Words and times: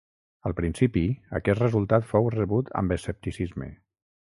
Al 0.49 0.53
principi, 0.59 1.03
aquest 1.41 1.61
resultat 1.65 2.09
fou 2.15 2.31
rebut 2.39 2.73
amb 2.83 2.99
escepticisme. 2.99 3.71